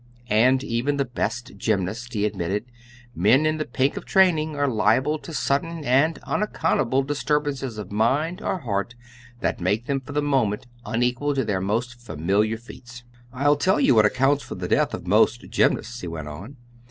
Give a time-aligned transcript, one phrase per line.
[0.31, 2.65] And even the best gymnasts, he admitted,
[3.15, 8.41] men in the pink of training, are liable to sudden and unaccountable disturbances of mind
[8.41, 8.95] or heart
[9.41, 13.03] that make them for the moment unequal to their most familiar feats.
[13.31, 16.57] "I'll tell you what accounts for the death of most gymnasts," he went on.